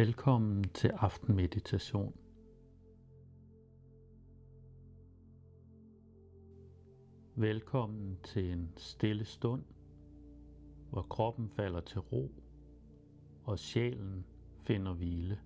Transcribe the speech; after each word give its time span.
Velkommen 0.00 0.64
til 0.64 0.88
aftenmeditation. 0.88 2.14
Velkommen 7.34 8.18
til 8.24 8.52
en 8.52 8.72
stille 8.76 9.24
stund, 9.24 9.62
hvor 10.90 11.02
kroppen 11.02 11.50
falder 11.50 11.80
til 11.80 12.00
ro 12.00 12.30
og 13.44 13.58
sjælen 13.58 14.24
finder 14.62 14.94
hvile. 14.94 15.38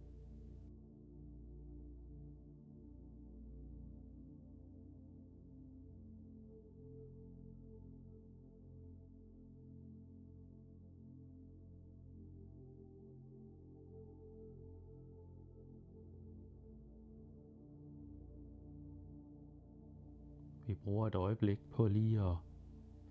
Bruger 20.84 21.06
et 21.06 21.14
øjeblik 21.14 21.58
på 21.70 21.88
lige 21.88 22.20
at 22.20 22.36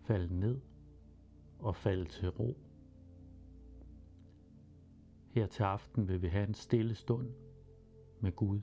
falde 0.04 0.40
ned 0.40 0.62
og 1.60 1.76
falde 1.76 2.06
til 2.06 2.30
ro. 2.30 2.58
Her 5.30 5.48
til 5.48 5.64
aften 5.64 6.08
vil 6.08 6.22
vi 6.22 6.28
have 6.28 6.48
en 6.48 6.54
stille 6.54 6.96
stund 6.96 7.30
med 8.20 8.32
Gud. 8.32 8.62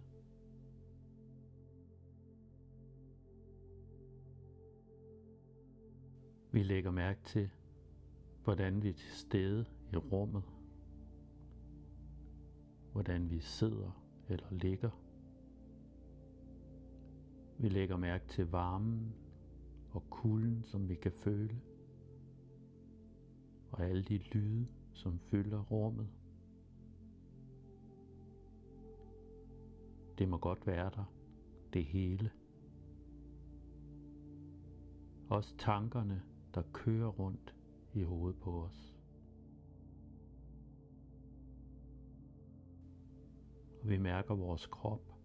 Vi 6.52 6.62
lægger 6.62 6.90
mærke 6.90 7.20
til, 7.24 7.50
hvordan 8.44 8.82
vi 8.82 8.88
er 8.88 8.92
til 8.92 9.10
stede 9.10 9.64
i 9.92 9.96
rummet. 9.96 10.42
Hvordan 12.92 13.30
vi 13.30 13.40
sidder 13.40 14.02
eller 14.28 14.46
ligger. 14.50 14.90
Vi 17.61 17.69
lægger 17.69 17.97
mærke 17.97 18.27
til 18.28 18.50
varmen 18.50 19.14
og 19.91 20.11
kulden, 20.11 20.64
som 20.64 20.89
vi 20.89 20.94
kan 20.94 21.12
føle. 21.12 21.61
Og 23.70 23.84
alle 23.84 24.03
de 24.03 24.19
lyde, 24.19 24.66
som 24.92 25.19
fylder 25.19 25.62
rummet. 25.62 26.08
Det 30.19 30.28
må 30.28 30.38
godt 30.38 30.66
være 30.66 30.91
der, 30.91 31.05
det 31.72 31.84
hele. 31.84 32.31
Også 35.28 35.56
tankerne, 35.56 36.22
der 36.55 36.62
kører 36.72 37.08
rundt 37.08 37.55
i 37.94 38.03
hovedet 38.03 38.41
på 38.41 38.62
os. 38.62 38.97
Og 43.83 43.88
vi 43.88 43.98
mærker 43.98 44.34
vores 44.34 44.66
krop, 44.66 45.19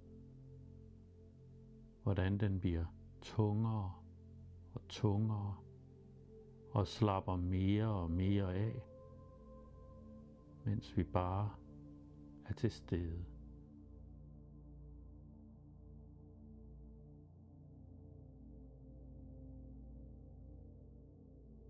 hvordan 2.05 2.37
den 2.37 2.59
bliver 2.59 2.85
tungere 3.21 3.93
og 4.73 4.81
tungere 4.89 5.57
og 6.71 6.87
slapper 6.87 7.35
mere 7.35 7.87
og 7.87 8.11
mere 8.11 8.55
af, 8.55 8.81
mens 10.65 10.97
vi 10.97 11.03
bare 11.03 11.49
er 12.45 12.53
til 12.53 12.71
stede. 12.71 13.25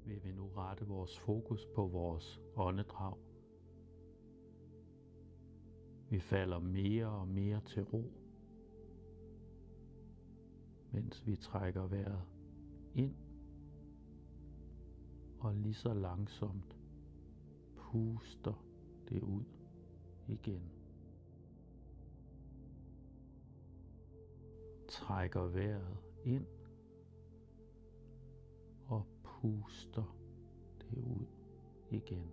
vil 0.05 0.23
vi 0.23 0.31
nu 0.31 0.47
rette 0.47 0.87
vores 0.87 1.19
fokus 1.19 1.65
på 1.75 1.87
vores 1.87 2.41
åndedrag. 2.55 3.17
Vi 6.09 6.19
falder 6.19 6.59
mere 6.59 7.07
og 7.07 7.27
mere 7.27 7.61
til 7.61 7.83
ro, 7.83 8.24
mens 10.95 11.27
vi 11.27 11.35
trækker 11.35 11.87
vejret 11.87 12.21
ind 12.93 13.15
og 15.39 15.55
lige 15.55 15.73
så 15.73 15.93
langsomt 15.93 16.77
puster 17.75 18.65
det 19.09 19.21
ud 19.21 19.43
igen. 20.27 20.71
Trækker 24.87 25.41
vejret 25.41 25.97
ind 26.23 26.47
og 28.85 29.07
puster 29.23 30.17
det 30.81 30.97
ud 30.97 31.25
igen. 31.89 32.31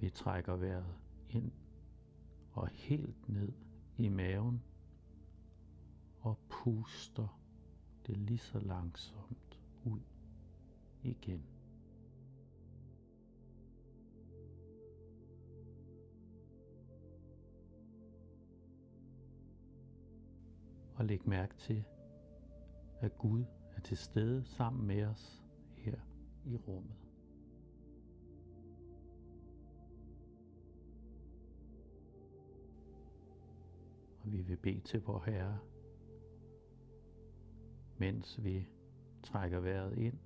Vi 0.00 0.10
trækker 0.10 0.56
vejret 0.56 0.94
ind 1.28 1.52
og 2.52 2.68
helt 2.68 3.28
ned 3.28 3.69
i 4.04 4.08
maven 4.08 4.62
og 6.20 6.38
puster 6.48 7.40
det 8.06 8.16
lige 8.16 8.38
så 8.38 8.58
langsomt 8.58 9.60
ud 9.84 10.00
igen. 11.02 11.46
Og 20.94 21.04
læg 21.04 21.28
mærke 21.28 21.54
til, 21.56 21.84
at 23.00 23.18
Gud 23.18 23.44
er 23.76 23.80
til 23.80 23.96
stede 23.96 24.44
sammen 24.44 24.86
med 24.86 25.04
os 25.04 25.44
her 25.76 26.00
i 26.44 26.56
rummet. 26.56 27.09
Vi 34.32 34.42
vil 34.42 34.56
bede 34.56 34.80
til 34.80 35.02
vor 35.02 35.22
Herre, 35.26 35.58
mens 37.98 38.44
vi 38.44 38.68
trækker 39.22 39.60
vejret 39.60 39.98
ind, 39.98 40.18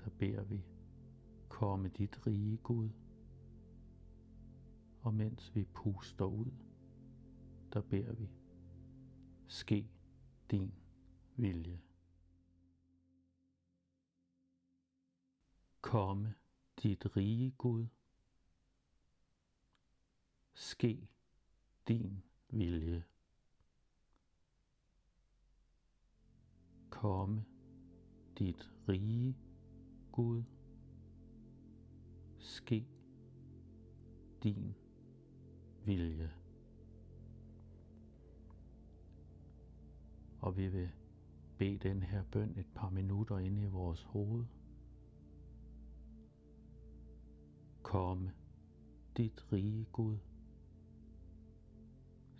der 0.00 0.10
beder 0.10 0.44
vi, 0.44 0.64
komme 1.48 1.88
dit 1.88 2.26
rige 2.26 2.56
Gud. 2.56 2.90
Og 5.00 5.14
mens 5.14 5.54
vi 5.54 5.64
puster 5.64 6.24
ud, 6.24 6.50
der 7.72 7.80
beder 7.80 8.12
vi, 8.12 8.30
ske 9.46 9.90
din 10.50 10.74
vilje. 11.36 11.80
Komme 15.80 16.34
dit 16.82 17.16
rige 17.16 17.50
Gud. 17.50 17.86
Ske 20.54 21.08
din 21.88 22.25
vilje. 22.58 23.04
Komme 26.90 27.44
dit 28.38 28.70
rige 28.88 29.36
Gud. 30.12 30.42
Ske 32.38 32.86
din 34.42 34.74
vilje. 35.84 36.32
Og 40.40 40.56
vi 40.56 40.68
vil 40.68 40.90
bede 41.58 41.78
den 41.78 42.02
her 42.02 42.24
bøn 42.32 42.58
et 42.58 42.66
par 42.74 42.90
minutter 42.90 43.38
inde 43.38 43.62
i 43.62 43.66
vores 43.66 44.02
hoved. 44.02 44.44
Komme 47.82 48.32
dit 49.16 49.52
rige 49.52 49.84
Gud. 49.92 50.18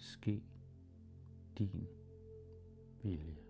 Ske 0.07 0.43
din 1.59 1.89
vilje. 3.03 3.46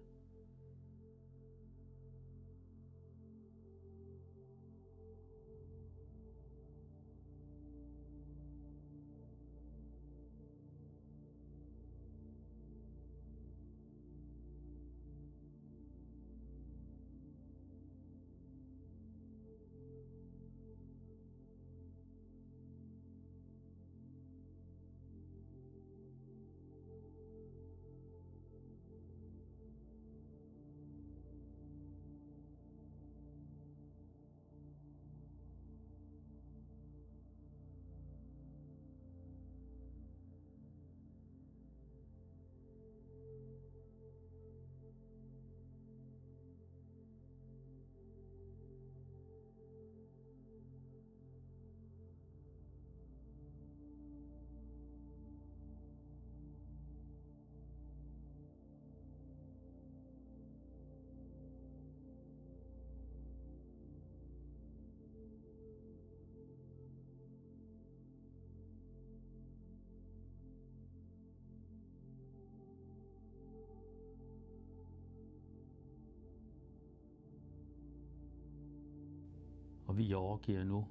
Og 79.96 80.00
vi 80.00 80.12
overgiver 80.12 80.64
nu 80.64 80.86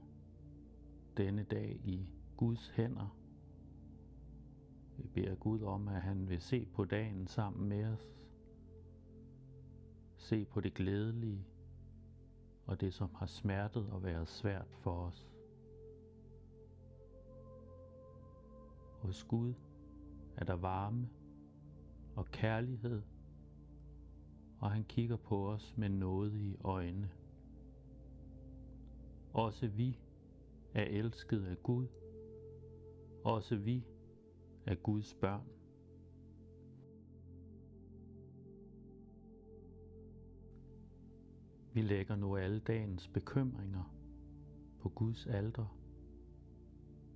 denne 1.18 1.44
dag 1.44 1.80
i 1.84 2.08
Guds 2.38 2.70
hænder. 2.70 3.18
Vi 4.98 5.08
beder 5.08 5.36
Gud 5.36 5.62
om, 5.62 5.88
at 5.88 6.02
han 6.02 6.30
vil 6.30 6.42
se 6.42 6.66
på 6.66 6.86
dagen 6.86 7.28
sammen 7.28 7.70
med 7.70 7.86
os. 7.86 8.10
Se 10.18 10.46
på 10.46 10.62
det 10.62 10.74
glædelige 10.74 11.46
og 12.66 12.82
det, 12.82 12.94
som 12.94 13.16
har 13.16 13.26
smertet 13.26 13.90
og 13.90 14.04
været 14.04 14.28
svært 14.28 14.68
for 14.72 15.06
os. 15.06 15.28
Hos 19.02 19.24
Gud 19.24 19.54
er 20.38 20.46
der 20.46 20.56
varme 20.56 21.10
og 22.16 22.26
kærlighed, 22.26 23.02
og 24.60 24.72
han 24.72 24.84
kigger 24.84 25.18
på 25.18 25.50
os 25.50 25.78
med 25.78 25.90
nådige 25.90 26.58
øjne. 26.64 27.10
Også 29.36 29.68
vi 29.68 30.00
er 30.74 30.84
elsket 30.84 31.46
af 31.46 31.64
Gud. 31.64 31.88
Også 33.24 33.56
vi 33.56 33.86
er 34.66 34.76
Guds 34.76 35.14
børn. 35.14 35.48
Vi 41.74 41.82
lægger 41.82 42.16
nu 42.16 42.38
alle 42.38 42.60
dagens 42.60 43.08
bekymringer 43.08 43.96
på 44.80 44.90
Guds 44.90 45.28
alter. 45.28 45.78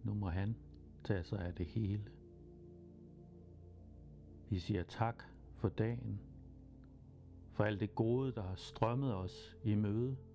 Nu 0.04 0.14
må 0.14 0.30
han 0.30 0.56
tage 1.04 1.24
sig 1.24 1.40
af 1.40 1.56
det 1.56 1.66
hele. 1.66 2.12
Vi 4.50 4.60
siger 4.60 4.84
tak 4.84 5.24
for 5.56 5.70
dagen, 5.70 6.20
for 7.52 7.64
alt 7.64 7.80
det 7.80 7.96
gode, 7.96 8.32
der 8.32 8.42
har 8.42 8.56
strømmet 8.56 9.16
os 9.16 9.58
i 9.64 9.76
møde. 9.76 10.29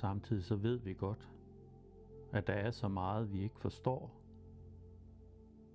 Samtidig 0.00 0.44
så 0.44 0.56
ved 0.56 0.76
vi 0.76 0.94
godt, 0.94 1.28
at 2.32 2.46
der 2.46 2.52
er 2.52 2.70
så 2.70 2.88
meget, 2.88 3.32
vi 3.32 3.42
ikke 3.42 3.58
forstår. 3.58 4.20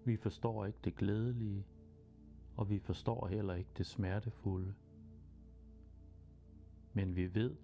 Vi 0.06 0.18
forstår 0.18 0.66
ikke 0.66 0.80
det 0.84 0.96
glædelige, 0.96 1.66
og 2.56 2.70
vi 2.70 2.80
forstår 2.80 3.28
heller 3.28 3.54
ikke 3.54 3.70
det 3.78 3.86
smertefulde. 3.86 4.74
Men 6.94 7.16
vi 7.16 7.36
ved 7.36 7.56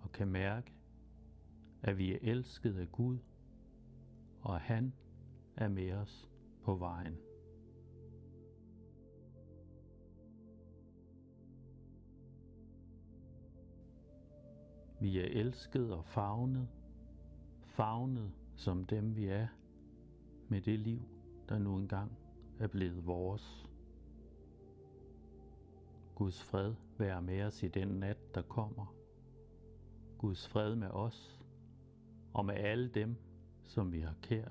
og 0.00 0.12
kan 0.12 0.28
mærke, 0.28 0.72
at 1.82 1.98
vi 1.98 2.12
er 2.12 2.18
elsket 2.22 2.78
af 2.78 2.92
Gud, 2.92 3.18
og 4.40 4.60
han 4.60 4.92
er 5.56 5.68
med 5.68 5.92
os 5.92 6.30
på 6.62 6.74
vejen. 6.74 7.31
Vi 15.02 15.18
er 15.18 15.24
elsket 15.24 15.92
og 15.92 16.04
favnet, 16.04 16.68
favnet 17.62 18.32
som 18.56 18.84
dem 18.84 19.16
vi 19.16 19.26
er, 19.26 19.46
med 20.48 20.60
det 20.60 20.78
liv, 20.78 21.02
der 21.48 21.58
nu 21.58 21.76
engang 21.76 22.12
er 22.58 22.66
blevet 22.66 23.06
vores. 23.06 23.68
Guds 26.14 26.42
fred 26.42 26.74
være 26.98 27.22
med 27.22 27.42
os 27.42 27.62
i 27.62 27.68
den 27.68 27.88
nat, 27.88 28.34
der 28.34 28.42
kommer. 28.42 28.94
Guds 30.18 30.48
fred 30.48 30.74
med 30.74 30.88
os 30.88 31.40
og 32.34 32.44
med 32.44 32.54
alle 32.54 32.88
dem, 32.88 33.16
som 33.64 33.92
vi 33.92 34.00
har 34.00 34.14
kær. 34.22 34.50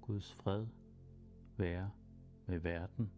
Guds 0.00 0.32
fred 0.32 0.66
være 1.56 1.90
med 2.46 2.58
verden. 2.58 3.10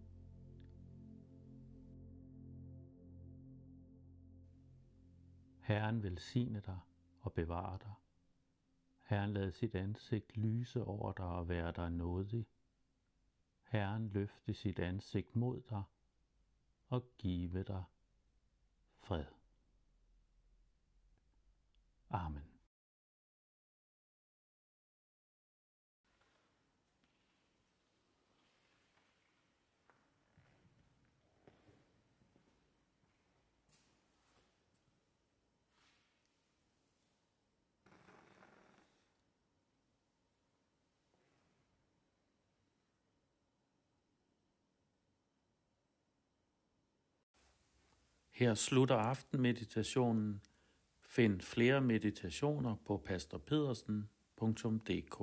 Herren 5.62 6.02
velsigne 6.02 6.60
dig 6.60 6.78
og 7.20 7.32
bevare 7.32 7.78
dig. 7.78 7.92
Herren 9.02 9.32
lad 9.32 9.52
sit 9.52 9.74
ansigt 9.74 10.36
lyse 10.36 10.84
over 10.84 11.12
dig 11.12 11.26
og 11.26 11.48
være 11.48 11.72
dig 11.72 11.90
nådig. 11.90 12.46
Herren 13.62 14.08
løfte 14.08 14.54
sit 14.54 14.78
ansigt 14.78 15.36
mod 15.36 15.60
dig 15.70 15.82
og 16.88 17.04
give 17.18 17.62
dig 17.62 17.84
fred. 19.00 19.24
Amen. 22.10 22.51
Her 48.42 48.54
slutter 48.54 48.96
aftenmeditationen. 48.96 50.40
Find 51.08 51.40
flere 51.40 51.80
meditationer 51.80 52.76
på 52.86 52.96
pastorpedersen.dk 52.96 55.20